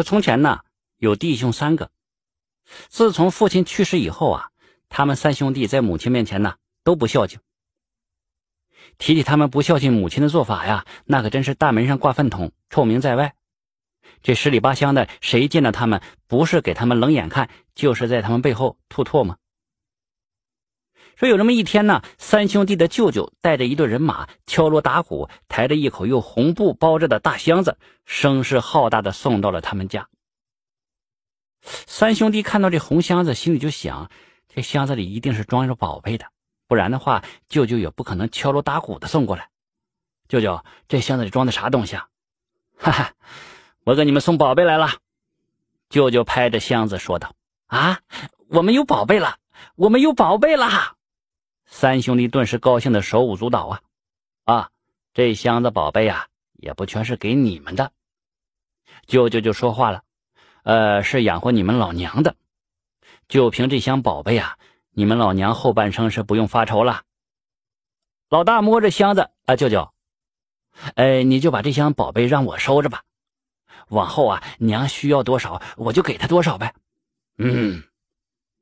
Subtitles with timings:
[0.00, 0.60] 说从前呢，
[0.96, 1.90] 有弟兄三个，
[2.88, 4.48] 自从父亲去世以后啊，
[4.88, 7.38] 他们三兄弟在母亲面前呢都不孝敬。
[8.96, 13.34] 提起他们不孝敬母亲的做法呀，那可真是大门上挂粪桶，臭名在外。
[14.22, 19.36] 这十里八乡的，谁见到他们，不是给他们冷眼看，就是在他们背后吐唾沫。
[21.16, 30.08] 说有这么一天呢，三兄弟的舅舅带着一队人马，敲锣打鼓，抬着一口用红布包着的大箱子，声势浩大的送到了他们家。
[31.62, 34.10] 三兄弟看到这红箱子，心里就想：
[34.48, 36.26] 这箱子里一定是装着宝贝的，
[36.66, 39.50] 不然的话，舅舅也不可能敲锣打鼓的送过来。
[40.26, 42.08] 舅舅，这箱子里装的啥东西啊？
[42.78, 43.12] 哈哈。
[43.82, 44.90] 我给你们送宝贝来了，
[45.88, 47.34] 舅舅拍着箱子说道
[47.66, 48.00] ：“啊，
[48.48, 49.38] 我们有宝贝了，
[49.74, 50.96] 我们有宝贝了！”
[51.72, 53.80] 三兄弟顿时高兴的手舞足蹈啊！
[54.44, 54.70] 啊，
[55.14, 57.92] 这箱子宝贝呀，也不全是给你们的。
[59.06, 60.02] 舅舅就说话了
[60.64, 62.34] ：“呃，是养活你们老娘的。
[63.28, 64.58] 就凭这箱宝贝啊，
[64.90, 67.04] 你们老娘后半生是不用发愁了。”
[68.28, 69.92] 老大摸着箱子啊，舅舅，
[70.96, 73.04] 哎，你就把这箱宝贝让我收着吧。
[73.88, 76.74] 往后啊，娘需要多少，我就给她多少呗。
[77.38, 77.84] 嗯，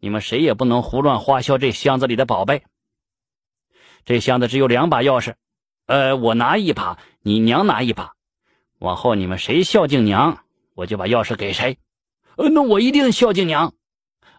[0.00, 2.64] 你们谁也不能胡乱花销这箱子里的宝贝。
[4.06, 5.34] 这箱子只有两把钥匙，
[5.86, 8.12] 呃，我拿一把，你娘拿一把。
[8.78, 11.76] 往后你们谁孝敬娘，我就把钥匙给谁。
[12.36, 13.74] 呃，那我一定孝敬娘。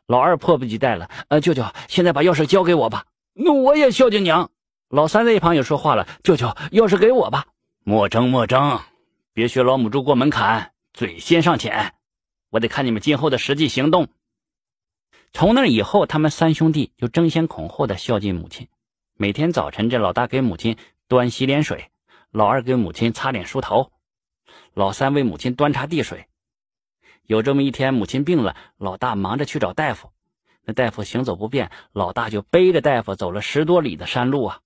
[0.05, 3.07] 老二迫不及待了，呃，舅舅，现在把钥匙交给我吧。
[3.33, 4.51] 那我也孝敬娘。
[4.87, 7.47] 老三在一旁也说话了，舅舅，钥匙给我吧。
[7.83, 8.79] 莫争莫争，
[9.33, 10.71] 别学老母猪过门槛。
[10.93, 11.93] 嘴先上前，
[12.49, 14.07] 我得看你们今后的实际行动。
[15.33, 18.69] 从那以后，他们三兄弟就争先恐后的孝敬母亲。
[19.19, 21.89] 每天早晨，这老大给母亲端洗脸水，
[22.29, 23.91] 老二给母亲擦脸梳头，
[24.75, 26.27] 老三为母亲端茶递水。
[27.23, 30.11] 有这么一天，母亲病了，老大忙着去找大夫。
[30.63, 34.59] 那大夫行走不便，老大就背着大夫走了十多里的山路啊。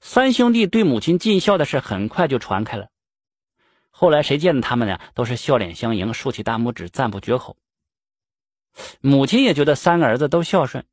[0.00, 2.88] 三兄弟对母亲尽孝的事很快就传开了。
[3.90, 4.98] 后来谁见他们呢？
[5.12, 7.58] 都是笑脸相迎，竖起大拇指，赞不绝口。
[9.02, 10.86] 母亲也觉得三个儿子都孝顺，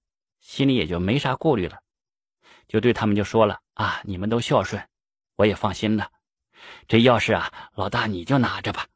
[0.47, 1.79] 心里也就没啥顾虑了，
[2.69, 4.81] 就对他们就说了：“啊，你们都孝顺，
[5.35, 6.09] 我也放心了。
[6.87, 8.87] 这钥匙啊，老大你就拿着吧。”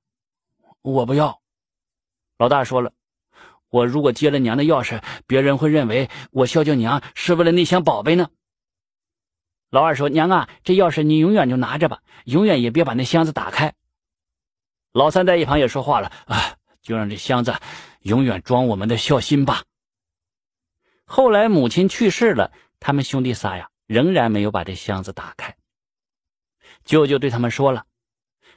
[0.81, 1.41] 我不要。
[2.38, 2.94] 老大说了
[3.69, 8.29] ：“我如果接了娘的钥匙，别人会认为我孝敬娘是为了那箱宝贝呢。”
[9.69, 13.73] 老二说：“娘啊，这钥匙你永远就拿着吧，永远也别把那箱子打开。”
[14.94, 17.53] 老三在一旁也说话了啊，就让这箱子
[18.03, 19.66] 永远装我们的孝心吧。
[21.11, 25.57] 后来母亲去世了，他们兄弟仨呀，仍然没有把这箱子打开。
[26.85, 27.85] 舅舅对他们说了：“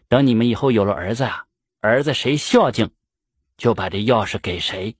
[0.06, 1.46] 等你们以后有了儿子啊，
[1.80, 2.92] 儿子谁孝敬，
[3.56, 4.96] 就把这钥匙给谁。”